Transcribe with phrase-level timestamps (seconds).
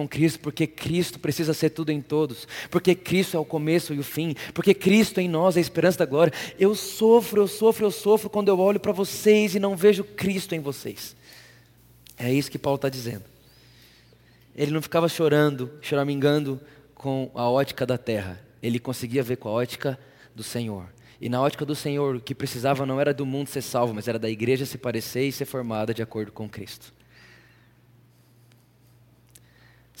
[0.00, 3.98] com Cristo, porque Cristo precisa ser tudo em todos, porque Cristo é o começo e
[3.98, 6.32] o fim, porque Cristo em nós é a esperança da glória.
[6.58, 10.54] Eu sofro, eu sofro, eu sofro quando eu olho para vocês e não vejo Cristo
[10.54, 11.14] em vocês.
[12.16, 13.24] É isso que Paulo está dizendo.
[14.56, 16.58] Ele não ficava chorando, choramingando
[16.94, 19.98] com a ótica da terra, ele conseguia ver com a ótica
[20.34, 20.86] do Senhor.
[21.20, 24.08] E na ótica do Senhor, o que precisava não era do mundo ser salvo, mas
[24.08, 26.90] era da igreja se parecer e ser formada de acordo com Cristo.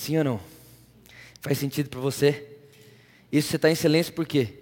[0.00, 0.40] Sim ou não?
[1.42, 2.56] Faz sentido para você?
[3.30, 4.54] Isso você está em silêncio por quê?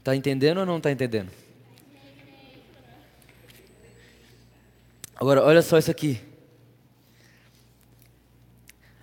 [0.00, 1.30] Está entendendo ou não está entendendo?
[5.14, 6.20] Agora, olha só isso aqui.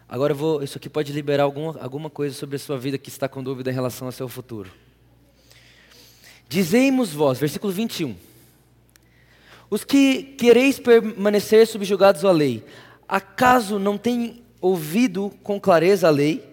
[0.10, 3.08] Agora eu vou, isso aqui pode liberar alguma, alguma coisa sobre a sua vida que
[3.08, 4.70] está com dúvida em relação ao seu futuro.
[6.50, 8.18] Dizemos vós, versículo 21.
[9.70, 12.66] Os que quereis permanecer subjugados à lei,
[13.08, 16.44] acaso não tem ouvido com clareza a lei,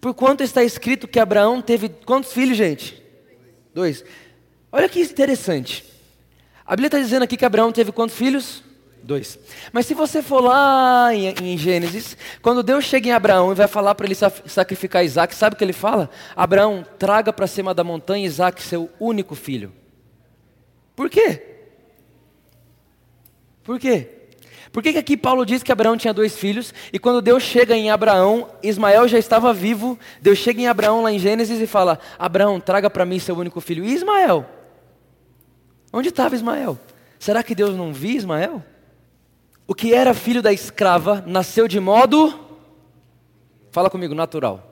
[0.00, 3.02] por quanto está escrito que Abraão teve quantos filhos, gente?
[3.74, 4.02] Dois.
[4.72, 5.84] Olha que interessante.
[6.64, 8.62] A Bíblia está dizendo aqui que Abraão teve quantos filhos?
[9.02, 9.38] Dois.
[9.72, 13.68] Mas se você for lá em, em Gênesis, quando Deus chega em Abraão e vai
[13.68, 16.08] falar para ele sacrificar Isaac, sabe o que ele fala?
[16.34, 19.72] Abraão, traga para cima da montanha Isaac, seu único filho.
[20.96, 21.42] Por quê?
[23.62, 24.17] Por quê?
[24.72, 27.74] Por que, que aqui Paulo diz que Abraão tinha dois filhos e quando Deus chega
[27.74, 31.98] em Abraão, Ismael já estava vivo, Deus chega em Abraão lá em Gênesis e fala:
[32.18, 33.84] Abraão, traga para mim seu único filho.
[33.84, 34.46] E Ismael?
[35.92, 36.78] Onde estava Ismael?
[37.18, 38.62] Será que Deus não via Ismael?
[39.66, 42.38] O que era filho da escrava nasceu de modo,
[43.70, 44.70] fala comigo, natural.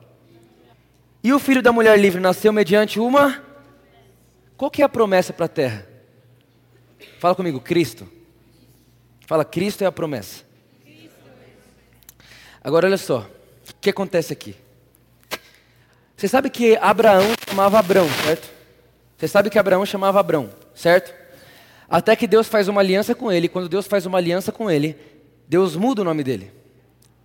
[1.23, 3.43] E o filho da mulher livre nasceu mediante uma.
[4.55, 5.87] Qual que é a promessa para a terra?
[7.19, 8.16] Fala comigo, Cristo.
[9.27, 10.45] Fala, Cristo é a promessa.
[12.63, 13.29] Agora olha só,
[13.69, 14.55] o que acontece aqui?
[16.15, 18.49] Você sabe que Abraão chamava Abrão, certo?
[19.17, 21.13] Você sabe que Abraão chamava Abrão, certo?
[21.89, 23.49] Até que Deus faz uma aliança com ele.
[23.49, 24.97] Quando Deus faz uma aliança com ele,
[25.45, 26.49] Deus muda o nome dele.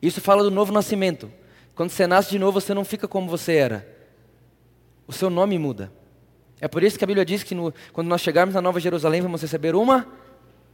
[0.03, 1.31] Isso fala do novo nascimento.
[1.73, 3.89] Quando você nasce de novo, você não fica como você era.
[5.07, 5.93] O seu nome muda.
[6.61, 9.21] É por isso que a Bíblia diz que no, quando nós chegarmos na Nova Jerusalém,
[9.21, 10.21] vamos receber uma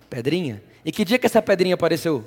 [0.08, 0.62] Pedrinha?
[0.84, 2.24] E que dia que essa pedrinha apareceu?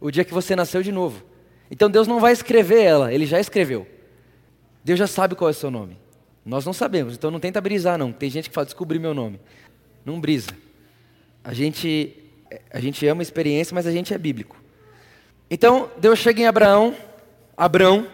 [0.00, 1.22] O dia que você nasceu de novo.
[1.70, 3.86] Então Deus não vai escrever ela, Ele já escreveu.
[4.84, 5.96] Deus já sabe qual é o seu nome.
[6.44, 8.12] Nós não sabemos, então não tenta brisar não.
[8.12, 9.38] Tem gente que fala, descobri meu nome.
[10.04, 10.50] Não brisa.
[11.44, 12.16] A gente,
[12.72, 14.56] a gente ama a experiência, mas a gente é bíblico.
[15.50, 16.96] Então Deus chega em Abraão,
[17.56, 18.06] Abrão,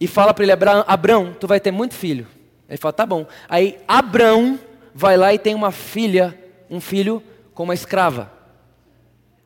[0.00, 2.26] e fala para ele, Abraão, Abrão, tu vai ter muito filho.
[2.68, 3.26] Ele fala, tá bom.
[3.48, 4.58] Aí Abrão
[4.94, 6.36] vai lá e tem uma filha,
[6.70, 7.22] um filho
[7.52, 8.32] com uma escrava.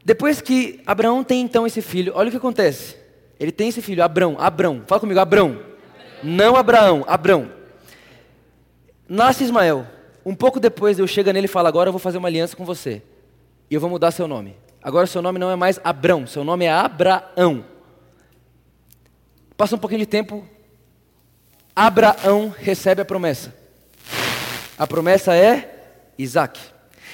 [0.04, 2.97] Depois que Abraão tem então esse filho, olha o que acontece.
[3.41, 5.60] Ele tem esse filho, Abrão, Abrão, fala comigo, Abrão.
[6.22, 7.50] Não Abraão, Abrão.
[9.09, 9.87] Nasce Ismael.
[10.25, 12.65] Um pouco depois eu chego nele e falo: Agora eu vou fazer uma aliança com
[12.65, 13.03] você.
[13.70, 14.56] E eu vou mudar seu nome.
[14.82, 17.65] Agora seu nome não é mais Abrão, seu nome é Abraão.
[19.56, 20.47] Passa um pouquinho de tempo,
[21.75, 23.54] Abraão recebe a promessa.
[24.76, 25.86] A promessa é
[26.19, 26.60] Isaac.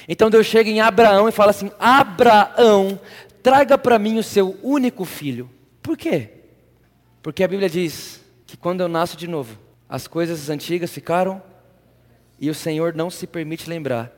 [0.07, 2.99] Então Deus chega em Abraão e fala assim: Abraão,
[3.41, 5.49] traga para mim o seu único filho.
[5.81, 6.29] Por quê?
[7.21, 9.57] Porque a Bíblia diz que quando eu nasço de novo,
[9.87, 11.41] as coisas antigas ficaram
[12.39, 14.11] e o Senhor não se permite lembrar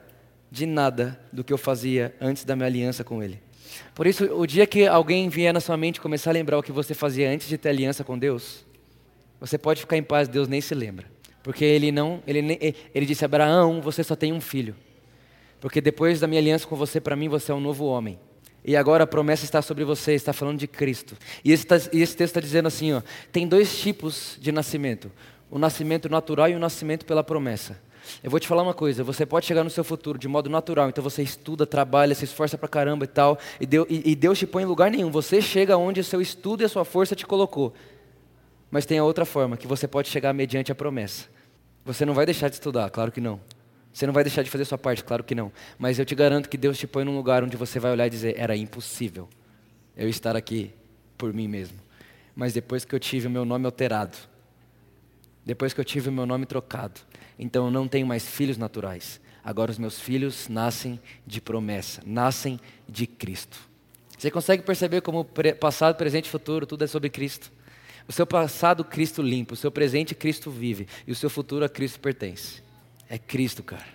[0.49, 3.41] de nada do que eu fazia antes da minha aliança com Ele.
[3.95, 6.71] Por isso, o dia que alguém vier na sua mente começar a lembrar o que
[6.71, 8.65] você fazia antes de ter aliança com Deus,
[9.39, 11.07] você pode ficar em paz, Deus nem se lembra.
[11.41, 14.75] Porque ele não, ele, ele disse: Abraão, você só tem um filho.
[15.63, 18.19] Porque depois da minha aliança com você, para mim você é um novo homem.
[18.65, 21.15] E agora a promessa está sobre você, está falando de Cristo.
[21.41, 23.01] E esse, e esse texto está dizendo assim: ó,
[23.31, 25.09] tem dois tipos de nascimento:
[25.49, 27.79] o nascimento natural e o nascimento pela promessa.
[28.21, 30.89] Eu vou te falar uma coisa: você pode chegar no seu futuro de modo natural,
[30.89, 34.37] então você estuda, trabalha, se esforça pra caramba e tal, e Deus, e, e Deus
[34.37, 35.09] te põe em lugar nenhum.
[35.11, 37.73] Você chega onde o seu estudo e a sua força te colocou.
[38.69, 41.29] Mas tem a outra forma, que você pode chegar mediante a promessa.
[41.85, 43.39] Você não vai deixar de estudar, claro que não.
[43.93, 45.51] Você não vai deixar de fazer sua parte, claro que não.
[45.77, 48.09] Mas eu te garanto que Deus te põe num lugar onde você vai olhar e
[48.09, 49.29] dizer: era impossível
[49.95, 50.73] eu estar aqui
[51.17, 51.77] por mim mesmo.
[52.35, 54.17] Mas depois que eu tive o meu nome alterado,
[55.45, 56.99] depois que eu tive o meu nome trocado,
[57.37, 59.21] então eu não tenho mais filhos naturais.
[59.43, 63.59] Agora os meus filhos nascem de promessa, nascem de Cristo.
[64.17, 65.27] Você consegue perceber como
[65.59, 67.51] passado, presente e futuro, tudo é sobre Cristo?
[68.07, 71.69] O seu passado, Cristo limpa, o seu presente, Cristo vive, e o seu futuro a
[71.69, 72.62] Cristo pertence.
[73.13, 73.85] É Cristo, cara.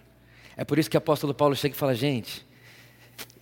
[0.57, 2.47] É por isso que o apóstolo Paulo chega e fala: gente,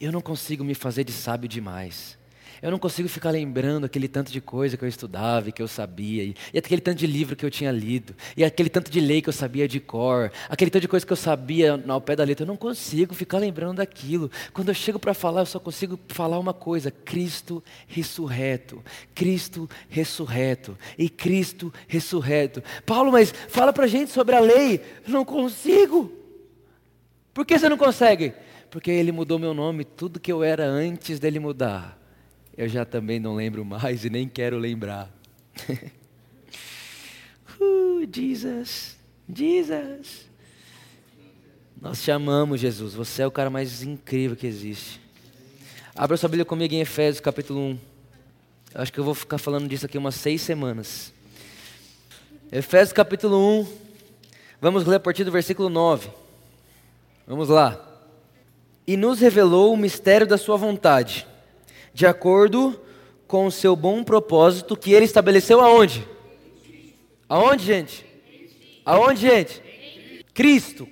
[0.00, 2.17] eu não consigo me fazer de sábio demais.
[2.62, 5.69] Eu não consigo ficar lembrando aquele tanto de coisa que eu estudava e que eu
[5.69, 9.20] sabia, e, aquele tanto de livro que eu tinha lido, e aquele tanto de lei
[9.20, 12.25] que eu sabia de cor, aquele tanto de coisa que eu sabia ao pé da
[12.25, 12.44] letra.
[12.44, 14.31] Eu não consigo ficar lembrando daquilo.
[14.53, 18.82] Quando eu chego para falar, eu só consigo falar uma coisa: Cristo ressurreto,
[19.14, 22.62] Cristo ressurreto e Cristo ressurreto.
[22.85, 24.81] Paulo, mas fala para gente sobre a lei.
[25.06, 26.12] Eu não consigo.
[27.35, 28.32] Por que você não consegue?
[28.70, 32.06] Porque ele mudou meu nome, tudo que eu era antes dele mudar
[32.56, 35.11] eu já também não lembro mais e nem quero lembrar.
[37.61, 38.97] uh, Jesus,
[39.29, 40.26] Jesus.
[41.81, 42.94] Nós te amamos, Jesus.
[42.94, 44.99] Você é o cara mais incrível que existe.
[45.94, 47.79] Abra sua Bíblia comigo em Efésios capítulo 1.
[48.75, 51.12] Eu acho que eu vou ficar falando disso aqui umas seis semanas.
[52.50, 53.67] Efésios capítulo 1.
[54.62, 56.09] Vamos ler a partir do versículo 9.
[57.26, 57.82] Vamos lá.
[58.87, 61.26] E nos revelou o mistério da sua vontade
[61.97, 62.79] de acordo
[63.27, 66.07] com o seu bom propósito que ele estabeleceu aonde?
[67.27, 68.05] Aonde, gente?
[68.85, 69.63] Aonde, gente?
[70.35, 70.87] Cristo.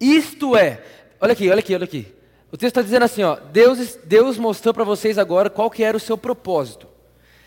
[0.00, 0.82] Isto é,
[1.20, 2.06] olha aqui, olha aqui, olha aqui.
[2.50, 5.94] O texto está dizendo assim, ó, Deus, Deus mostrou para vocês agora qual que era
[5.94, 6.88] o seu propósito.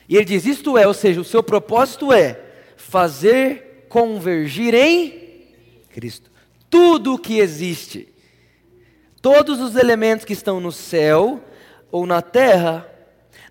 [0.07, 2.40] E ele diz, isto é, ou seja, o seu propósito é
[2.78, 5.48] fazer convergir em
[5.90, 6.30] Cristo.
[6.69, 8.07] Tudo o que existe,
[9.19, 11.42] todos os elementos que estão no céu
[11.94, 12.90] ou na terra,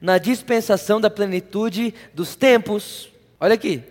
[0.00, 3.08] na dispensação da plenitude dos tempos.
[3.38, 3.84] Olha aqui.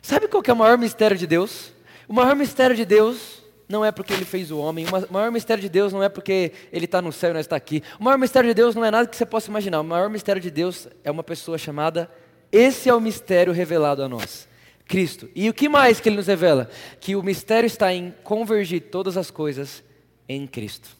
[0.00, 1.72] Sabe qual é o maior mistério de Deus?
[2.06, 5.60] O maior mistério de Deus não é porque ele fez o homem, o maior mistério
[5.60, 7.82] de Deus não é porque ele está no céu e nós está aqui.
[7.98, 9.80] O maior mistério de Deus não é nada que você possa imaginar.
[9.80, 12.08] O maior mistério de Deus é uma pessoa chamada.
[12.52, 14.46] Esse é o mistério revelado a nós.
[14.86, 15.28] Cristo.
[15.34, 16.70] E o que mais que ele nos revela?
[17.00, 19.82] Que o mistério está em convergir todas as coisas
[20.28, 20.90] em Cristo.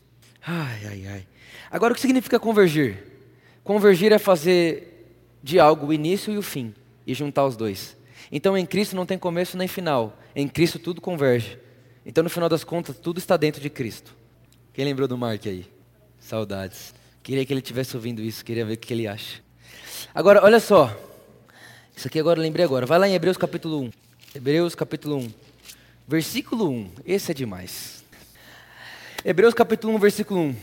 [0.45, 1.27] Ai, ai, ai.
[1.71, 3.03] Agora, o que significa convergir?
[3.63, 6.75] Convergir é fazer de algo o início e o fim
[7.07, 7.97] e juntar os dois.
[8.31, 10.19] Então, em Cristo não tem começo nem final.
[10.35, 11.59] Em Cristo tudo converge.
[12.05, 14.15] Então, no final das contas, tudo está dentro de Cristo.
[14.73, 15.67] Quem lembrou do Mark aí?
[16.19, 16.95] Saudades.
[17.23, 19.41] Queria que ele tivesse ouvindo isso, queria ver o que ele acha.
[20.15, 20.95] Agora, olha só.
[21.97, 22.87] Isso aqui agora eu lembrei agora.
[22.87, 23.91] Vai lá em Hebreus capítulo 1.
[24.35, 25.33] Hebreus capítulo 1.
[26.07, 26.91] Versículo 1.
[27.07, 28.05] Esse é demais.
[29.25, 30.57] Hebreus capítulo 1, versículo 1.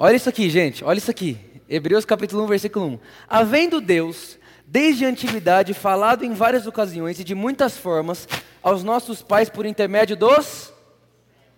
[0.00, 1.36] Olha isso aqui, gente, olha isso aqui.
[1.68, 2.98] Hebreus capítulo 1, versículo 1.
[3.28, 8.28] Havendo Deus, desde a antiguidade, falado em várias ocasiões e de muitas formas
[8.62, 10.72] aos nossos pais por intermédio dos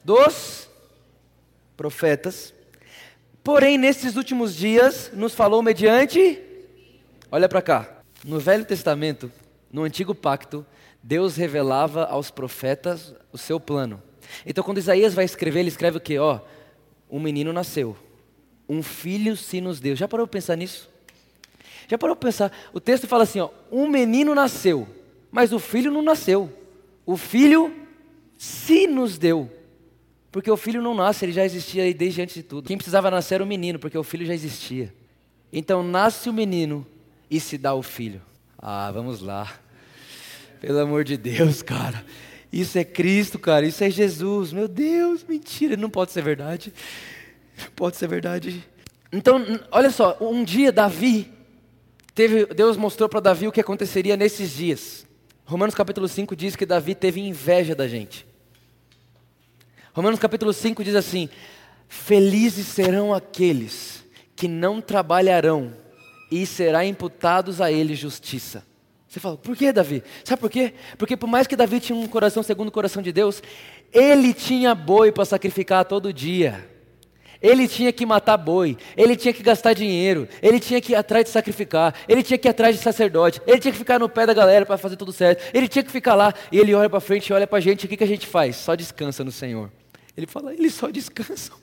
[0.02, 0.70] dos
[1.76, 2.54] profetas.
[3.44, 6.40] Porém, nesses últimos dias, nos falou mediante
[7.30, 8.00] Olha para cá.
[8.24, 9.30] No Velho Testamento,
[9.70, 10.64] no Antigo Pacto,
[11.02, 14.02] Deus revelava aos profetas o seu plano.
[14.46, 16.18] Então, quando Isaías vai escrever, ele escreve o quê?
[16.18, 16.40] Ó,
[17.10, 17.96] um menino nasceu
[18.70, 19.96] um filho se nos deu.
[19.96, 20.88] Já parou para pensar nisso?
[21.88, 22.52] Já parou para pensar?
[22.72, 24.86] O texto fala assim: ó, um menino nasceu,
[25.32, 26.52] mas o filho não nasceu.
[27.04, 27.74] O filho
[28.38, 29.50] se nos deu.
[30.30, 32.68] Porque o filho não nasce, ele já existia desde antes de tudo.
[32.68, 34.94] Quem precisava nascer era o menino, porque o filho já existia.
[35.52, 36.86] Então nasce o menino
[37.28, 38.22] e se dá o filho.
[38.56, 39.52] Ah, vamos lá.
[40.60, 42.04] Pelo amor de Deus, cara.
[42.52, 43.66] Isso é Cristo, cara.
[43.66, 44.52] Isso é Jesus.
[44.52, 46.72] Meu Deus, mentira, não pode ser verdade.
[47.74, 48.64] Pode ser verdade.
[49.12, 51.32] Então, olha só, um dia Davi,
[52.14, 55.06] teve, Deus mostrou para Davi o que aconteceria nesses dias.
[55.44, 58.24] Romanos capítulo 5 diz que Davi teve inveja da gente.
[59.92, 61.28] Romanos capítulo 5 diz assim:
[61.88, 64.04] Felizes serão aqueles
[64.36, 65.74] que não trabalharão
[66.30, 68.64] e será imputados a eles justiça.
[69.08, 70.04] Você fala, por que Davi?
[70.22, 70.72] Sabe por quê?
[70.96, 73.42] Porque por mais que Davi tinha um coração segundo o coração de Deus,
[73.92, 76.69] ele tinha boi para sacrificar todo dia.
[77.42, 81.24] Ele tinha que matar boi, ele tinha que gastar dinheiro, ele tinha que ir atrás
[81.24, 84.26] de sacrificar, ele tinha que ir atrás de sacerdote, ele tinha que ficar no pé
[84.26, 87.00] da galera para fazer tudo certo, ele tinha que ficar lá e ele olha para
[87.00, 88.56] frente e olha para a gente, o que, que a gente faz?
[88.56, 89.70] Só descansa no Senhor.
[90.14, 91.56] Ele fala, eles só descansam.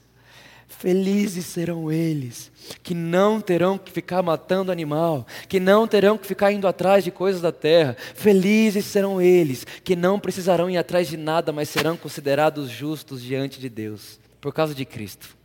[0.68, 2.52] Felizes serão eles,
[2.84, 7.12] que não terão que ficar matando animal, que não terão que ficar indo atrás de
[7.12, 7.96] coisas da terra.
[8.16, 13.60] Felizes serão eles, que não precisarão ir atrás de nada, mas serão considerados justos diante
[13.60, 15.37] de Deus, por causa de Cristo.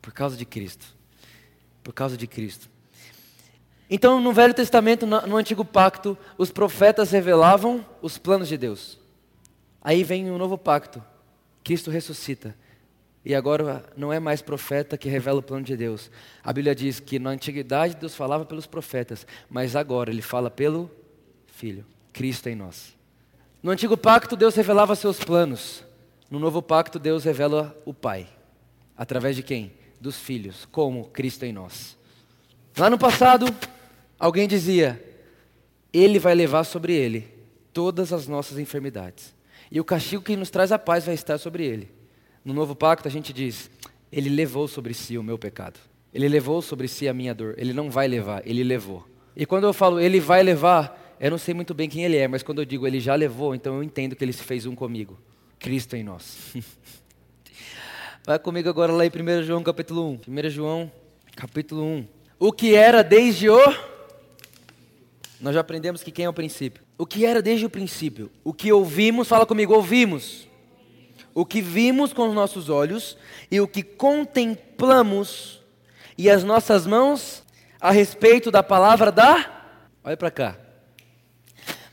[0.00, 0.86] Por causa de Cristo.
[1.82, 2.68] Por causa de Cristo.
[3.88, 8.98] Então, no Velho Testamento, no Antigo Pacto, os profetas revelavam os planos de Deus.
[9.82, 11.02] Aí vem o um novo pacto.
[11.64, 12.54] Cristo ressuscita.
[13.24, 16.10] E agora não é mais profeta que revela o plano de Deus.
[16.42, 20.90] A Bíblia diz que na antiguidade Deus falava pelos profetas, mas agora ele fala pelo
[21.46, 22.96] Filho, Cristo em nós.
[23.62, 25.84] No antigo pacto Deus revelava seus planos.
[26.30, 28.26] No novo pacto Deus revela o Pai.
[28.96, 29.72] Através de quem?
[30.00, 31.96] Dos filhos, como Cristo em nós.
[32.76, 33.46] Lá no passado,
[34.18, 35.02] alguém dizia:
[35.92, 37.28] Ele vai levar sobre ele
[37.72, 39.34] todas as nossas enfermidades.
[39.70, 41.90] E o castigo que nos traz a paz vai estar sobre ele.
[42.44, 43.70] No novo pacto a gente diz:
[44.10, 45.78] Ele levou sobre si o meu pecado.
[46.12, 47.54] Ele levou sobre si a minha dor.
[47.56, 49.06] Ele não vai levar, ele levou.
[49.36, 52.26] E quando eu falo ele vai levar, eu não sei muito bem quem ele é,
[52.26, 54.74] mas quando eu digo ele já levou, então eu entendo que ele se fez um
[54.74, 55.18] comigo.
[55.58, 56.54] Cristo em nós.
[58.22, 60.46] Vai comigo agora lá em 1 João capítulo 1.
[60.46, 60.92] 1 João
[61.34, 62.06] capítulo 1.
[62.38, 63.58] O que era desde o.
[65.40, 66.84] Nós já aprendemos que quem é o princípio.
[66.98, 68.30] O que era desde o princípio.
[68.44, 70.46] O que ouvimos, fala comigo, ouvimos.
[71.34, 73.16] O que vimos com os nossos olhos
[73.50, 75.62] e o que contemplamos
[76.18, 77.42] e as nossas mãos
[77.80, 79.64] a respeito da palavra da.
[80.04, 80.58] Olha para cá.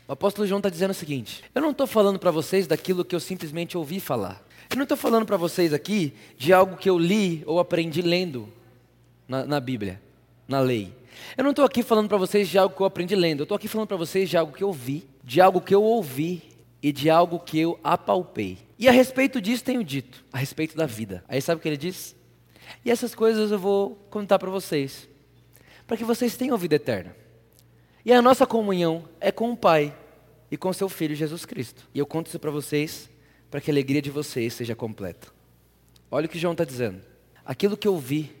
[0.06, 3.16] O apóstolo João está dizendo o seguinte: eu não estou falando para vocês daquilo que
[3.16, 4.46] eu simplesmente ouvi falar.
[4.70, 8.52] Eu não estou falando para vocês aqui de algo que eu li ou aprendi lendo
[9.26, 10.00] na, na Bíblia,
[10.46, 10.92] na lei.
[11.36, 13.40] Eu não estou aqui falando para vocês de algo que eu aprendi lendo.
[13.40, 15.82] Eu estou aqui falando para vocês de algo que eu vi, de algo que eu
[15.82, 16.42] ouvi
[16.82, 18.58] e de algo que eu apalpei.
[18.78, 21.24] E a respeito disso tenho dito, a respeito da vida.
[21.26, 22.14] Aí sabe o que ele diz?
[22.84, 25.08] E essas coisas eu vou contar para vocês,
[25.86, 27.16] para que vocês tenham vida eterna.
[28.04, 29.96] E a nossa comunhão é com o Pai
[30.50, 31.88] e com seu Filho Jesus Cristo.
[31.94, 33.10] E eu conto isso para vocês
[33.50, 35.28] para que a alegria de vocês seja completa.
[36.10, 37.00] Olha o que João está dizendo.
[37.44, 38.32] Aquilo que eu vi,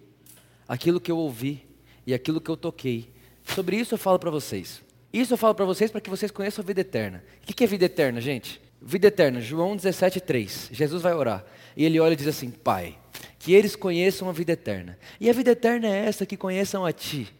[0.66, 1.66] aquilo que eu ouvi
[2.06, 3.10] e aquilo que eu toquei,
[3.44, 4.82] sobre isso eu falo para vocês.
[5.12, 7.24] Isso eu falo para vocês para que vocês conheçam a vida eterna.
[7.42, 8.60] O que é vida eterna, gente?
[8.80, 10.68] Vida eterna, João 17,3.
[10.72, 11.44] Jesus vai orar.
[11.76, 12.98] E ele olha e diz assim: Pai,
[13.38, 14.98] que eles conheçam a vida eterna.
[15.18, 17.32] E a vida eterna é essa, que conheçam a Ti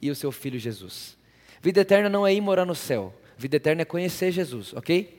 [0.00, 1.16] e o Seu Filho Jesus.
[1.60, 3.12] Vida eterna não é ir morar no céu.
[3.36, 5.17] Vida eterna é conhecer Jesus, ok?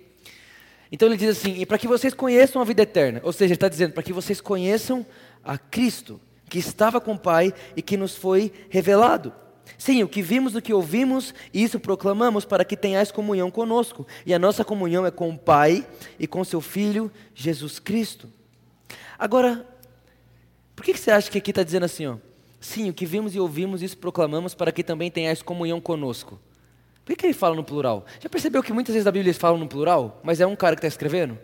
[0.92, 3.68] Então ele diz assim: e para que vocês conheçam a vida eterna, ou seja, está
[3.68, 5.06] dizendo para que vocês conheçam
[5.44, 6.20] a Cristo,
[6.50, 9.34] que estava com o Pai e que nos foi revelado.
[9.78, 14.06] Sim, o que vimos, o que ouvimos, isso proclamamos para que tenhais comunhão conosco.
[14.26, 18.28] E a nossa comunhão é com o Pai e com seu Filho, Jesus Cristo.
[19.18, 19.66] Agora,
[20.76, 22.08] por que, que você acha que aqui está dizendo assim?
[22.08, 22.18] Ó?
[22.60, 26.40] Sim, o que vimos e ouvimos, isso proclamamos para que também tenhais comunhão conosco.
[27.10, 28.06] Por que ele fala no plural?
[28.20, 30.80] Já percebeu que muitas vezes a Bíblia fala no plural, mas é um cara que
[30.82, 31.40] está escrevendo?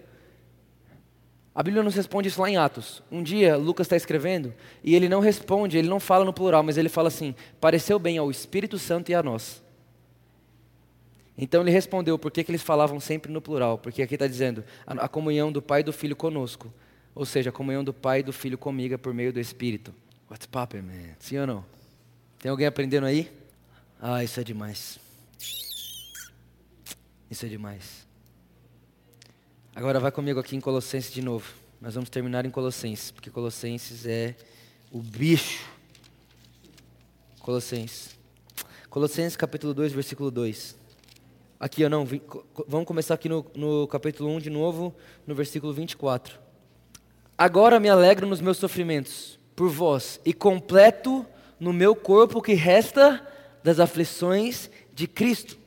[1.55, 3.01] A Bíblia nos responde isso lá em Atos.
[3.12, 4.53] Um dia, Lucas está escrevendo
[4.84, 8.19] e ele não responde, ele não fala no plural, mas ele fala assim: pareceu bem
[8.19, 9.63] ao Espírito Santo e a nós.
[11.36, 14.63] Então ele respondeu por que, que eles falavam sempre no plural, porque aqui está dizendo
[14.86, 16.72] a, a, comunhão do Pai e do Filho conosco,
[17.15, 19.95] ou seja, a comunhão do Pai e do Filho comigo é por meio do Espírito.
[20.29, 21.15] What's poppin', man?
[21.17, 21.65] Sim ou não?
[22.38, 23.31] Tem alguém aprendendo aí?
[24.00, 25.03] Ah, isso é demais.
[27.29, 28.05] Isso é demais.
[29.75, 31.51] Agora vai comigo aqui em Colossenses de novo.
[31.82, 34.36] Nós vamos terminar em Colossenses, porque Colossenses é
[34.91, 35.65] o bicho.
[37.39, 38.15] Colossenses.
[38.89, 40.75] Colossenses capítulo 2, versículo 2.
[41.60, 42.08] Aqui, eu não,
[42.67, 46.39] vamos começar aqui no, no capítulo 1 de novo, no versículo 24.
[47.36, 51.25] Agora me alegro nos meus sofrimentos por vós e completo
[51.60, 53.25] no meu corpo o que resta
[53.63, 55.64] das aflições de Cristo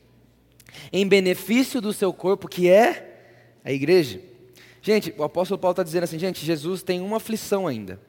[0.91, 3.21] em benefício do seu corpo, que é
[3.63, 4.21] a igreja.
[4.81, 7.99] Gente, o apóstolo Paulo está dizendo assim, gente, Jesus tem uma aflição ainda.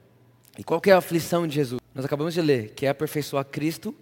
[0.58, 1.80] E qual é a aflição de Jesus?
[1.94, 3.94] Nós acabamos de ler, que é aperfeiçoar Cristo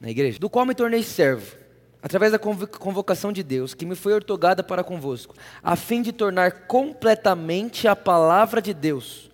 [0.00, 1.56] na igreja, do qual me tornei servo,
[2.02, 6.66] através da convocação de Deus, que me foi ortogada para convosco, a fim de tornar
[6.66, 9.30] completamente a palavra de Deus,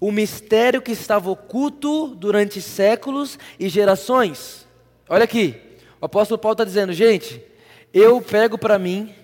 [0.00, 4.66] o mistério que estava oculto durante séculos e gerações.
[5.08, 5.54] Olha aqui,
[6.00, 7.40] o apóstolo Paulo está dizendo, gente,
[7.92, 9.14] eu pego para mim,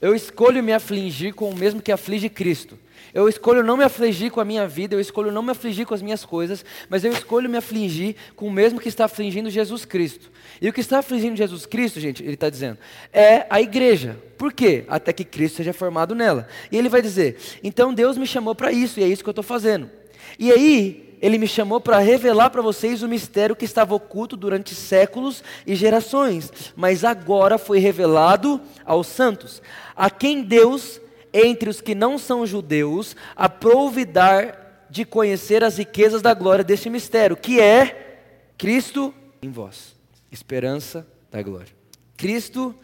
[0.00, 2.78] eu escolho me afligir com o mesmo que aflige Cristo.
[3.14, 5.92] Eu escolho não me afligir com a minha vida, eu escolho não me afligir com
[5.92, 9.84] as minhas coisas, mas eu escolho me afligir com o mesmo que está afligindo Jesus
[9.84, 10.30] Cristo.
[10.60, 12.78] E o que está afligindo Jesus Cristo, gente, ele está dizendo,
[13.12, 14.16] é a igreja.
[14.38, 14.84] Por quê?
[14.88, 16.48] Até que Cristo seja formado nela.
[16.70, 19.32] E ele vai dizer: então Deus me chamou para isso, e é isso que eu
[19.32, 19.90] estou fazendo.
[20.38, 24.74] E aí, ele me chamou para revelar para vocês o mistério que estava oculto durante
[24.74, 29.62] séculos e gerações, mas agora foi revelado aos santos,
[29.94, 31.00] a quem Deus,
[31.32, 36.90] entre os que não são judeus, aprouve dar de conhecer as riquezas da glória deste
[36.90, 38.18] mistério, que é
[38.58, 39.94] Cristo em vós,
[40.30, 41.72] esperança da glória.
[42.16, 42.74] Cristo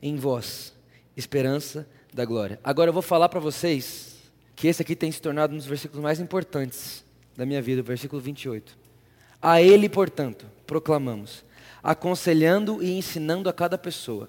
[0.00, 0.72] em vós,
[1.16, 2.60] esperança da glória.
[2.62, 4.16] Agora eu vou falar para vocês
[4.54, 7.02] que esse aqui tem se tornado um dos versículos mais importantes
[7.36, 8.76] da minha vida, versículo 28.
[9.40, 11.44] A Ele, portanto, proclamamos,
[11.82, 14.28] aconselhando e ensinando a cada pessoa,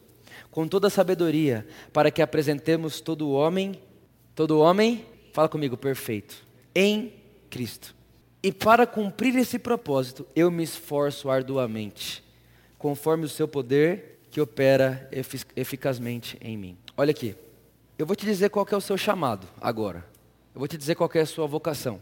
[0.49, 3.79] com toda a sabedoria, para que apresentemos todo homem,
[4.33, 7.13] todo homem, fala comigo, perfeito, em
[7.49, 7.95] Cristo.
[8.41, 12.23] E para cumprir esse propósito, eu me esforço arduamente,
[12.77, 15.07] conforme o seu poder que opera
[15.55, 16.77] eficazmente em mim.
[16.97, 17.35] Olha aqui,
[17.97, 20.03] eu vou te dizer qual é o seu chamado agora.
[20.53, 22.01] Eu vou te dizer qual é a sua vocação.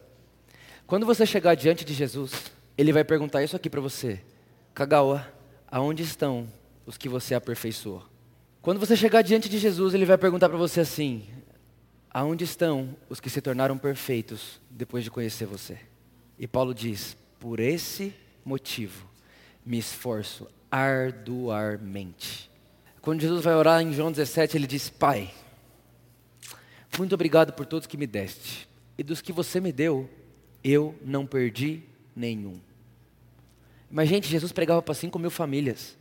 [0.92, 4.20] Quando você chegar diante de Jesus, ele vai perguntar isso aqui para você:
[4.74, 5.26] Kagawa,
[5.66, 6.46] aonde estão
[6.86, 8.04] os que você aperfeiçoou?
[8.62, 11.30] Quando você chegar diante de Jesus, ele vai perguntar para você assim:
[12.10, 15.80] Aonde estão os que se tornaram perfeitos depois de conhecer você?
[16.38, 19.08] E Paulo diz: Por esse motivo
[19.66, 22.52] me esforço arduamente.
[23.02, 25.34] Quando Jesus vai orar em João 17, ele diz: Pai,
[27.00, 28.68] muito obrigado por todos que me deste,
[28.98, 30.10] e dos que você me deu,
[30.64, 31.84] eu não perdi
[32.16, 32.60] nenhum.
[33.90, 35.98] Mas, gente, Jesus pregava para 5 mil famílias.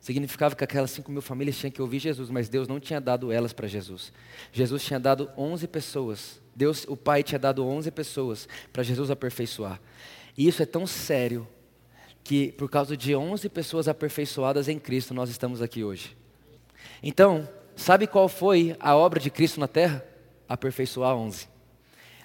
[0.00, 3.32] Significava que aquelas 5 mil famílias tinham que ouvir Jesus, mas Deus não tinha dado
[3.32, 4.12] elas para Jesus.
[4.52, 6.40] Jesus tinha dado 11 pessoas.
[6.54, 9.80] Deus, o Pai tinha dado 11 pessoas para Jesus aperfeiçoar.
[10.36, 11.46] E isso é tão sério
[12.22, 16.16] que por causa de 11 pessoas aperfeiçoadas em Cristo, nós estamos aqui hoje.
[17.02, 20.04] Então, sabe qual foi a obra de Cristo na terra?
[20.48, 21.48] Aperfeiçoar 11.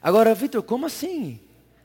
[0.01, 1.39] Agora, Vitor, como assim?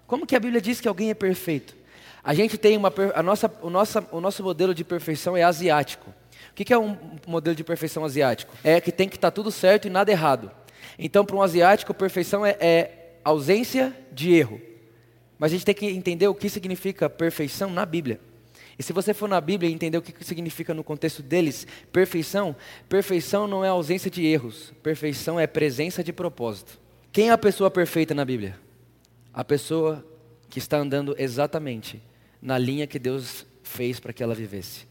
[0.09, 1.77] Como que a Bíblia diz que alguém é perfeito?
[2.25, 6.11] A gente tem uma, a nossa, o, nosso, o nosso modelo de perfeição é asiático.
[6.51, 6.97] O que, que é um
[7.27, 8.53] modelo de perfeição asiático?
[8.65, 10.51] É que tem que estar tá tudo certo e nada errado.
[10.99, 14.59] Então, para um asiático, perfeição é, é ausência de erro.
[15.39, 18.19] Mas a gente tem que entender o que significa perfeição na Bíblia.
[18.79, 22.57] E se você for na Bíblia e entender o que significa no contexto deles, perfeição,
[22.89, 26.81] perfeição não é ausência de erros, perfeição é presença de propósito.
[27.13, 28.68] Quem é a pessoa perfeita na Bíblia?
[29.39, 30.05] A pessoa
[30.51, 32.03] que está andando exatamente
[32.43, 34.85] na linha que Deus fez para que ela vivesse.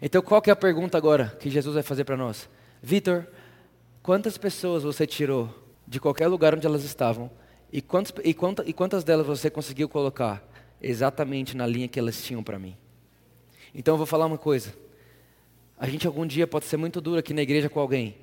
[0.00, 2.48] Então, qual que é a pergunta agora que Jesus vai fazer para nós?
[2.82, 3.26] Vitor,
[4.02, 5.54] quantas pessoas você tirou
[5.86, 7.30] de qualquer lugar onde elas estavam
[7.70, 7.84] e,
[8.24, 8.34] e,
[8.64, 10.42] e quantas delas você conseguiu colocar
[10.80, 12.74] exatamente na linha que elas tinham para mim?
[13.74, 14.72] Então eu vou falar uma coisa.
[15.76, 18.16] A gente algum dia pode ser muito duro aqui na igreja com alguém.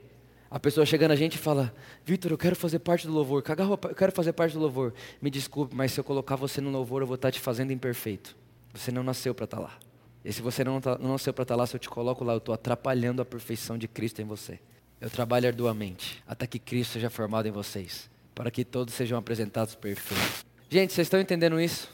[0.51, 3.44] A pessoa chega na gente e fala: Vitor, eu quero fazer parte do louvor.
[3.44, 4.93] Cagarro, eu quero fazer parte do louvor.
[5.21, 8.36] Me desculpe, mas se eu colocar você no louvor, eu vou estar te fazendo imperfeito.
[8.74, 9.78] Você não nasceu para estar lá.
[10.26, 12.34] E se você não, tá, não nasceu para estar lá, se eu te coloco lá,
[12.34, 14.60] eu estou atrapalhando a perfeição de Cristo em você.
[15.00, 19.76] Eu trabalho arduamente até que Cristo seja formado em vocês para que todos sejam apresentados
[19.76, 20.45] perfeitos.
[20.69, 21.89] Gente, vocês estão entendendo isso?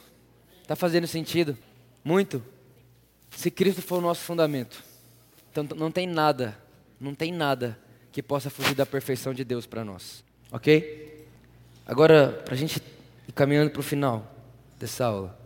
[0.62, 1.58] Está fazendo sentido?
[2.03, 2.43] Muito?
[3.32, 4.84] Se Cristo for o nosso fundamento,
[5.51, 6.58] então não tem nada,
[6.99, 7.77] não tem nada
[8.15, 10.23] que possa fugir da perfeição de Deus para nós.
[10.49, 11.28] Ok?
[11.86, 12.82] Agora, para a gente
[13.28, 14.34] ir caminhando para o final
[14.80, 15.38] dessa aula,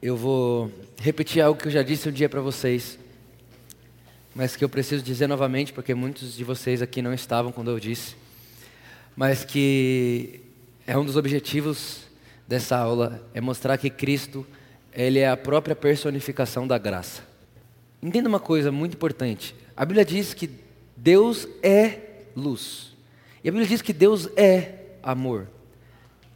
[0.00, 2.96] eu vou repetir algo que eu já disse um dia para vocês,
[4.32, 7.80] mas que eu preciso dizer novamente, porque muitos de vocês aqui não estavam quando eu
[7.80, 8.16] disse
[9.18, 10.42] mas que
[10.86, 12.02] é um dos objetivos
[12.46, 14.46] dessa aula é mostrar que Cristo
[14.92, 17.22] ele é a própria personificação da graça.
[18.00, 19.56] Entenda uma coisa muito importante.
[19.76, 20.48] A Bíblia diz que
[21.00, 22.00] Deus é
[22.34, 22.96] luz.
[23.42, 25.46] E a Bíblia diz que Deus é amor.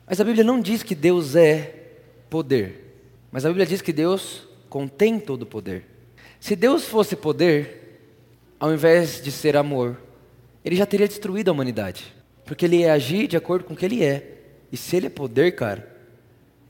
[0.07, 1.75] Mas a Bíblia não diz que Deus é
[2.31, 2.97] poder.
[3.31, 5.85] Mas a Bíblia diz que Deus contém todo o poder.
[6.39, 7.99] Se Deus fosse poder,
[8.59, 10.01] ao invés de ser amor,
[10.65, 12.15] ele já teria destruído a humanidade.
[12.45, 14.39] Porque ele ia agir de acordo com o que ele é.
[14.71, 15.92] E se ele é poder, cara,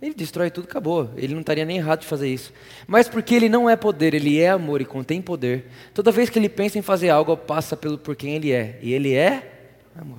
[0.02, 1.10] ele destrói tudo, acabou.
[1.16, 2.52] Ele não estaria nem errado de fazer isso.
[2.88, 5.66] Mas porque ele não é poder, ele é amor e contém poder.
[5.94, 8.80] Toda vez que ele pensa em fazer algo, passa pelo por quem ele é.
[8.82, 10.18] E ele é amor.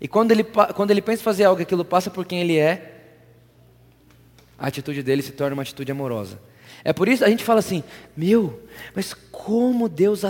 [0.00, 2.96] E quando ele, quando ele pensa em fazer algo, aquilo passa por quem ele é,
[4.58, 6.40] a atitude dele se torna uma atitude amorosa.
[6.82, 7.84] É por isso a gente fala assim,
[8.16, 8.62] meu,
[8.94, 10.22] mas como Deus,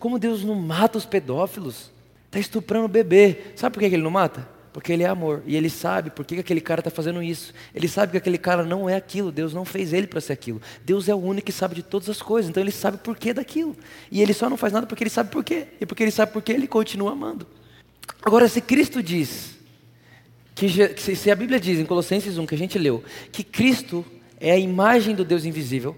[0.00, 1.92] como Deus não mata os pedófilos?
[2.26, 3.52] Está estuprando o bebê.
[3.54, 4.48] Sabe por que ele não mata?
[4.72, 5.42] Porque ele é amor.
[5.46, 7.52] E ele sabe por que aquele cara está fazendo isso.
[7.74, 9.30] Ele sabe que aquele cara não é aquilo.
[9.30, 10.62] Deus não fez ele para ser aquilo.
[10.84, 12.48] Deus é o único que sabe de todas as coisas.
[12.48, 13.76] Então ele sabe por que daquilo.
[14.10, 15.66] E ele só não faz nada porque ele sabe por quê.
[15.80, 17.46] E porque ele sabe por quê, ele continua amando.
[18.22, 19.56] Agora, se Cristo diz,
[20.54, 20.68] que
[21.16, 24.04] se a Bíblia diz em Colossenses 1, que a gente leu, que Cristo
[24.40, 25.96] é a imagem do Deus invisível,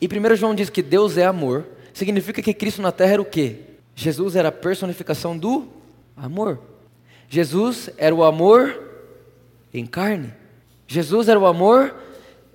[0.00, 3.24] e 1 João diz que Deus é amor, significa que Cristo na terra era o
[3.24, 3.60] quê?
[3.94, 5.68] Jesus era a personificação do
[6.16, 6.71] amor.
[7.32, 8.78] Jesus era o amor
[9.72, 10.34] em carne.
[10.86, 11.94] Jesus era o amor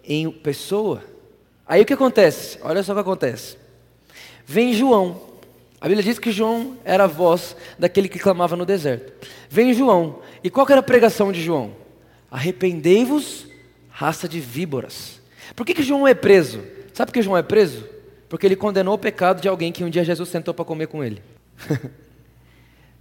[0.03, 1.03] em pessoa.
[1.65, 2.59] Aí o que acontece?
[2.61, 3.57] Olha só o que acontece.
[4.45, 5.19] Vem João.
[5.81, 9.27] A Bíblia diz que João era a voz daquele que clamava no deserto.
[9.49, 10.19] Vem João.
[10.43, 11.71] E qual era a pregação de João?
[12.29, 13.47] Arrependei-vos,
[13.89, 15.19] raça de víboras.
[15.55, 16.61] Por que, que João é preso?
[16.93, 17.83] Sabe por que João é preso?
[18.29, 21.03] Porque ele condenou o pecado de alguém que um dia Jesus sentou para comer com
[21.03, 21.19] ele.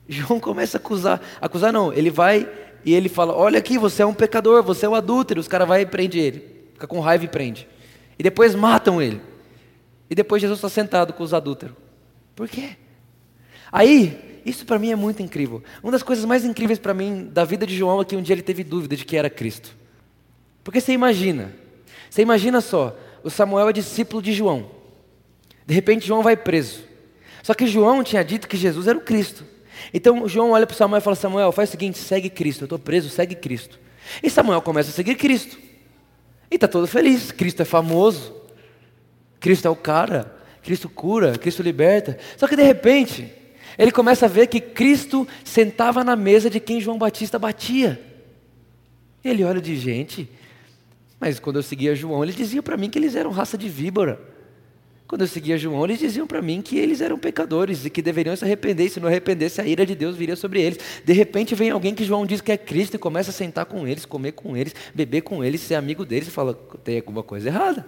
[0.09, 2.49] João começa a acusar, acusar não, ele vai
[2.85, 5.41] e ele fala: Olha aqui, você é um pecador, você é um adúltero.
[5.41, 7.69] Os caras vão e prende ele, fica com raiva e prende.
[8.19, 9.21] E depois matam ele.
[10.09, 11.75] E depois Jesus está sentado com os adúlteros.
[12.35, 12.77] Por quê?
[13.73, 15.63] Aí, isso para mim é muito incrível.
[15.83, 18.35] Uma das coisas mais incríveis para mim da vida de João é que um dia
[18.35, 19.77] ele teve dúvida de que era Cristo.
[20.63, 21.53] Porque você imagina,
[22.09, 24.71] você imagina só, o Samuel é discípulo de João.
[25.67, 26.81] De repente João vai preso.
[27.43, 29.45] Só que João tinha dito que Jesus era o Cristo.
[29.93, 32.63] Então João olha para Samuel e fala: Samuel, faz o seguinte, segue Cristo.
[32.63, 33.79] Eu estou preso, segue Cristo.
[34.23, 35.59] E Samuel começa a seguir Cristo.
[36.51, 37.33] E está todo feliz.
[37.33, 38.35] Cristo é famoso.
[39.41, 40.35] Cristo é o cara.
[40.63, 42.19] Cristo cura, Cristo liberta.
[42.37, 43.33] Só que de repente,
[43.79, 48.01] ele começa a ver que Cristo sentava na mesa de quem João Batista batia.
[49.25, 50.29] Ele olha de gente,
[51.21, 54.21] mas quando eu seguia João, ele dizia para mim que eles eram raça de víbora.
[55.07, 58.35] Quando eu seguia João, eles diziam para mim que eles eram pecadores e que deveriam
[58.35, 60.79] se arrepender, e se não arrependesse, a ira de Deus viria sobre eles.
[61.05, 63.87] De repente vem alguém que João diz que é Cristo e começa a sentar com
[63.87, 67.49] eles, comer com eles, beber com eles, ser amigo deles e fala: tem alguma coisa
[67.49, 67.87] errada.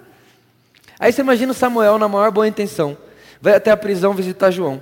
[0.96, 2.96] Aí você imagina Samuel, na maior boa intenção,
[3.40, 4.80] vai até a prisão visitar João.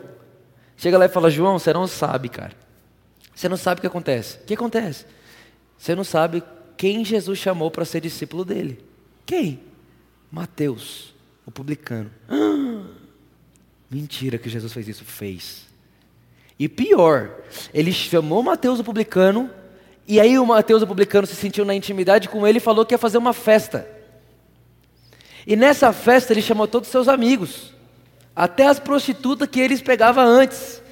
[0.76, 2.52] Chega lá e fala: João, você não sabe, cara.
[3.34, 4.38] Você não sabe o que acontece.
[4.42, 5.06] O que acontece?
[5.78, 6.42] Você não sabe
[6.76, 8.78] quem Jesus chamou para ser discípulo dele.
[9.24, 9.60] Quem?
[10.30, 11.15] Mateus
[11.46, 12.10] o publicano.
[13.88, 15.04] Mentira que Jesus fez isso.
[15.04, 15.66] Fez.
[16.58, 19.50] E pior, ele chamou Mateus o publicano,
[20.08, 22.94] e aí o Mateus o publicano se sentiu na intimidade com ele e falou que
[22.94, 23.88] ia fazer uma festa.
[25.46, 27.72] E nessa festa ele chamou todos os seus amigos,
[28.34, 30.82] até as prostitutas que eles pegavam antes.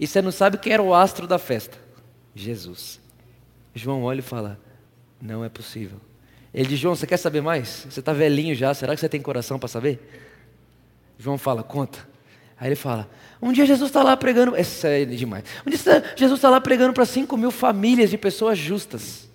[0.00, 1.76] E você não sabe quem era o astro da festa?
[2.34, 3.00] Jesus.
[3.74, 4.58] João olha e fala:
[5.20, 6.00] Não é possível.
[6.52, 7.86] Ele diz: João, você quer saber mais?
[7.90, 10.00] Você está velhinho já, será que você tem coração para saber?
[11.18, 12.08] João fala: Conta.
[12.58, 13.08] Aí ele fala:
[13.40, 14.56] Um dia Jesus está lá pregando.
[14.56, 15.44] É sério demais.
[15.66, 15.78] Um dia
[16.16, 19.28] Jesus está lá pregando para 5 mil famílias de pessoas justas.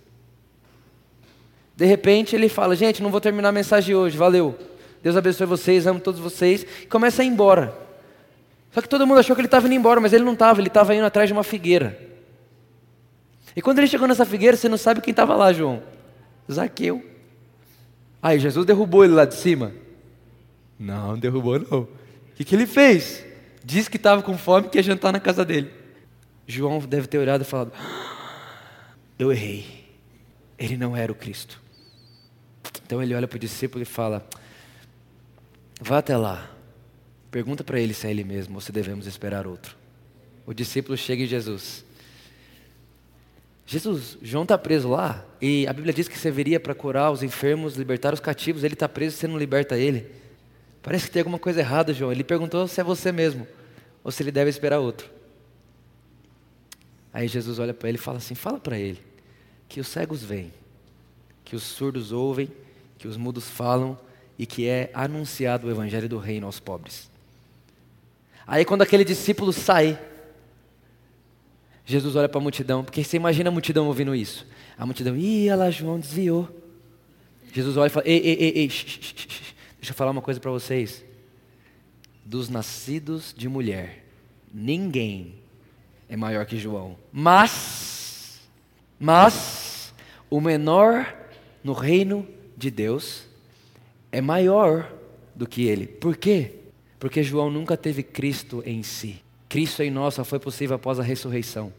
[1.75, 4.57] De repente ele fala: Gente, não vou terminar a mensagem hoje, valeu.
[5.01, 6.65] Deus abençoe vocês, amo todos vocês.
[6.83, 7.77] E começa a ir embora.
[8.71, 10.67] Só que todo mundo achou que ele estava indo embora, mas ele não estava, ele
[10.67, 11.99] estava indo atrás de uma figueira.
[13.55, 15.83] E quando ele chegou nessa figueira, você não sabe quem estava lá, João.
[16.51, 17.03] Zaqueu.
[18.21, 19.73] Aí Jesus derrubou ele lá de cima?
[20.79, 21.81] Não, não derrubou não.
[21.81, 21.89] O
[22.35, 23.25] que, que ele fez?
[23.63, 25.71] Disse que estava com fome e quer jantar na casa dele.
[26.47, 29.83] João deve ter olhado e falado: ah, Eu errei.
[30.57, 31.61] Ele não era o Cristo.
[32.85, 34.25] Então ele olha para o discípulo e fala:
[35.81, 36.49] Vá até lá.
[37.31, 39.75] Pergunta para ele se é ele mesmo ou se devemos esperar outro.
[40.45, 41.83] O discípulo chega em Jesus.
[43.73, 47.23] Jesus, João está preso lá e a Bíblia diz que você viria para curar os
[47.23, 48.63] enfermos, libertar os cativos.
[48.63, 50.11] Ele está preso você não liberta ele.
[50.83, 52.11] Parece que tem alguma coisa errada, João.
[52.11, 53.47] Ele perguntou se é você mesmo
[54.03, 55.09] ou se ele deve esperar outro.
[57.11, 59.01] Aí Jesus olha para ele e fala assim: Fala para ele
[59.67, 60.53] que os cegos veem,
[61.43, 62.51] que os surdos ouvem,
[62.99, 63.97] que os mudos falam
[64.37, 67.09] e que é anunciado o evangelho do reino aos pobres.
[68.45, 69.99] Aí quando aquele discípulo sai,
[71.85, 74.47] Jesus olha para a multidão, porque você imagina a multidão ouvindo isso.
[74.77, 76.49] A multidão, ih, lá, João desviou.
[77.53, 81.03] Jesus olha e fala, ei, ei, ei, ei deixa eu falar uma coisa para vocês.
[82.25, 84.05] Dos nascidos de mulher,
[84.53, 85.35] ninguém
[86.07, 86.97] é maior que João.
[87.11, 88.39] Mas,
[88.97, 89.93] mas,
[90.29, 91.13] o menor
[91.63, 93.25] no reino de Deus
[94.11, 94.91] é maior
[95.35, 95.85] do que ele.
[95.85, 96.55] Por quê?
[96.97, 99.21] Porque João nunca teve Cristo em si.
[99.53, 101.71] Cristo em nós só foi possível após a ressurreição.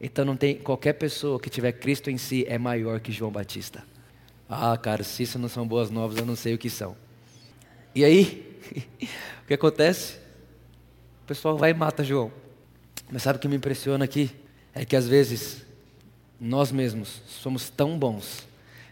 [0.00, 3.84] Então não tem qualquer pessoa que tiver Cristo em si é maior que João Batista.
[4.48, 6.96] Ah, cara, se isso não são boas novas, eu não sei o que são.
[7.94, 8.58] E aí,
[9.44, 10.16] o que acontece?
[11.22, 12.32] O pessoal vai e mata João.
[13.08, 14.32] Mas sabe o que me impressiona aqui?
[14.74, 15.64] É que às vezes
[16.40, 18.44] nós mesmos somos tão bons,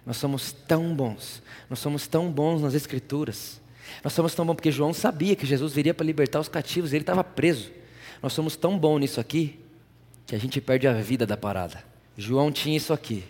[0.06, 3.60] nós somos tão bons, nós somos tão bons nas Escrituras,
[4.04, 6.94] nós somos tão bons porque João sabia que Jesus viria para libertar os cativos, e
[6.94, 7.76] ele estava preso.
[8.22, 9.58] Nós somos tão bons nisso aqui
[10.26, 11.82] que a gente perde a vida da parada.
[12.16, 13.24] João tinha isso aqui,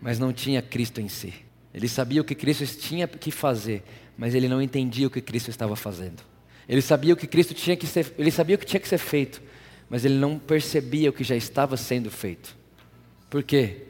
[0.00, 1.34] mas não tinha Cristo em si.
[1.72, 3.82] Ele sabia o que Cristo tinha que fazer,
[4.16, 6.22] mas ele não entendia o que Cristo estava fazendo.
[6.68, 8.98] Ele sabia o que Cristo tinha que ser, ele sabia o que tinha que ser
[8.98, 9.42] feito,
[9.90, 12.56] mas ele não percebia o que já estava sendo feito.
[13.28, 13.82] Por quê?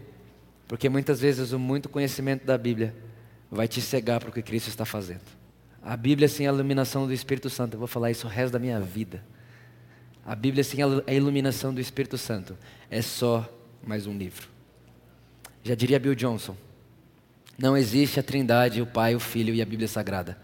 [0.67, 2.95] Porque muitas vezes o muito conhecimento da Bíblia
[3.51, 5.23] vai te cegar para o que Cristo está fazendo.
[5.83, 8.59] A Bíblia sem a iluminação do Espírito Santo, eu vou falar isso o resto da
[8.59, 9.23] minha vida.
[10.25, 12.57] A Bíblia sem a iluminação do Espírito Santo
[12.91, 13.49] é só
[13.87, 14.49] mais um livro.
[15.63, 16.57] Já diria Bill Johnson:
[17.59, 20.39] não existe a Trindade, o Pai, o Filho e a Bíblia Sagrada.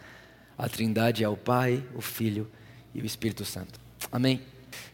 [0.58, 2.50] A Trindade é o Pai, o Filho
[2.94, 3.80] e o Espírito Santo.
[4.12, 4.42] Amém?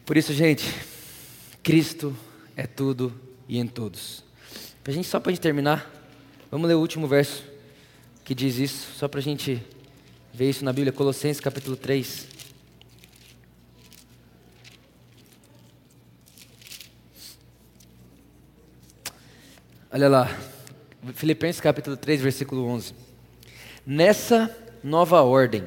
[0.05, 0.65] Por isso, gente,
[1.63, 2.17] Cristo
[2.57, 3.13] é tudo
[3.49, 4.25] e em todos.
[4.85, 5.91] Pra gente, só para gente terminar,
[6.51, 7.45] vamos ler o último verso
[8.25, 9.63] que diz isso, só para a gente
[10.37, 12.27] Vê isso na Bíblia, Colossenses capítulo 3.
[19.97, 20.39] Olha lá,
[21.15, 22.93] Filipenses capítulo 3, versículo 11.
[23.87, 24.55] Nessa
[24.85, 25.65] nova ordem,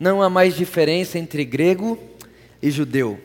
[0.00, 1.96] não há mais diferença entre grego
[2.60, 3.20] e judeu,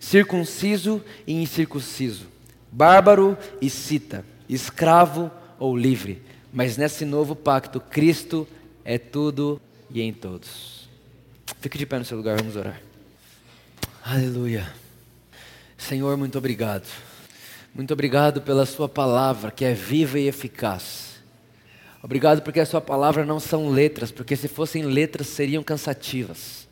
[0.00, 2.26] circunciso e incircunciso,
[2.72, 6.20] bárbaro e cita, escravo ou livre,
[6.52, 8.48] mas nesse novo pacto, Cristo
[8.84, 9.60] é tudo
[9.94, 10.88] e em todos.
[11.60, 12.82] Fique de pé no seu lugar, vamos orar.
[14.02, 14.74] Aleluia.
[15.76, 16.88] Senhor, muito obrigado.
[17.78, 21.22] Muito obrigado pela Sua palavra, que é viva e eficaz.
[22.02, 26.66] Obrigado porque a Sua palavra não são letras, porque se fossem letras seriam cansativas.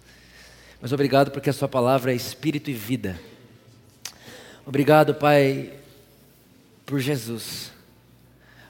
[0.82, 3.16] Mas obrigado porque a Sua palavra é espírito e vida.
[4.66, 5.74] Obrigado, Pai,
[6.84, 7.70] por Jesus.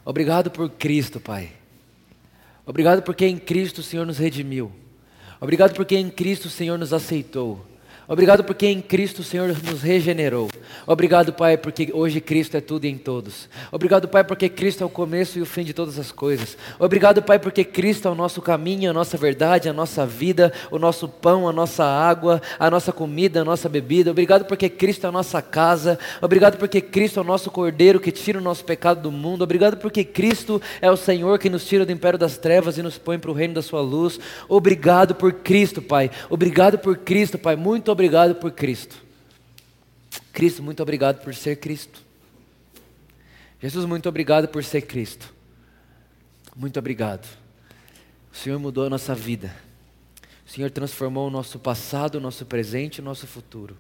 [0.05, 1.51] Obrigado por Cristo, Pai.
[2.67, 4.71] Obrigado porque em Cristo o Senhor nos redimiu.
[5.41, 7.65] Obrigado porque em Cristo o Senhor nos aceitou.
[8.09, 10.49] Obrigado porque em Cristo o Senhor nos regenerou.
[10.87, 13.49] Obrigado, Pai, porque hoje Cristo é tudo em todos.
[13.73, 16.57] Obrigado, Pai, porque Cristo é o começo e o fim de todas as coisas.
[16.79, 20.79] Obrigado, Pai, porque Cristo é o nosso caminho, a nossa verdade, a nossa vida, o
[20.79, 24.13] nosso pão, a nossa água, a nossa comida, a nossa bebida.
[24.13, 25.99] Obrigado porque Cristo é a nossa casa.
[26.23, 29.43] Obrigado porque Cristo é o nosso cordeiro que tira o nosso pecado do mundo.
[29.43, 32.99] Obrigado porque Cristo é o Senhor que nos tira do império das trevas e nos
[32.99, 34.21] põe para o reino da sua luz.
[34.49, 36.09] Obrigado por Cristo, Pai.
[36.31, 37.57] Obrigado por Cristo, Pai.
[37.57, 39.03] Muito obrigado por Cristo.
[40.31, 42.03] Cristo, muito obrigado por ser Cristo.
[43.59, 45.33] Jesus, muito obrigado por ser Cristo.
[46.55, 47.27] Muito obrigado.
[48.31, 49.57] O Senhor mudou a nossa vida.
[50.47, 53.79] O Senhor transformou o nosso passado, o nosso presente e o nosso futuro.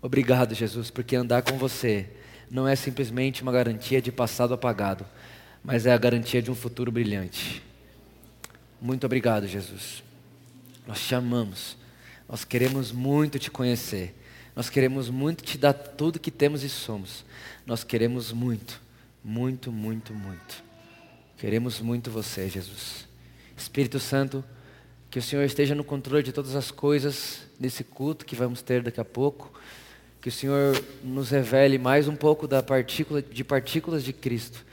[0.00, 2.08] Obrigado, Jesus, porque andar com você
[2.48, 5.04] não é simplesmente uma garantia de passado apagado,
[5.62, 7.60] mas é a garantia de um futuro brilhante.
[8.80, 10.04] Muito obrigado, Jesus.
[10.86, 11.77] Nós te amamos.
[12.28, 14.14] Nós queremos muito te conhecer.
[14.54, 17.24] Nós queremos muito te dar tudo que temos e somos.
[17.64, 18.80] Nós queremos muito,
[19.24, 20.62] muito, muito, muito.
[21.38, 23.06] Queremos muito você, Jesus.
[23.56, 24.44] Espírito Santo,
[25.10, 28.82] que o Senhor esteja no controle de todas as coisas nesse culto que vamos ter
[28.82, 29.58] daqui a pouco.
[30.20, 34.66] Que o Senhor nos revele mais um pouco da partícula, de partículas de Cristo.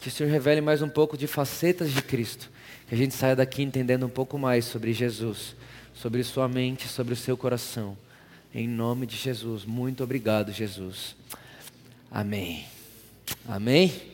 [0.00, 2.48] Que o Senhor revele mais um pouco de facetas de Cristo.
[2.88, 5.56] Que a gente saia daqui entendendo um pouco mais sobre Jesus
[6.02, 7.96] sobre sua mente, sobre o seu coração.
[8.52, 9.64] Em nome de Jesus.
[9.64, 11.14] Muito obrigado, Jesus.
[12.10, 12.66] Amém.
[13.46, 14.11] Amém.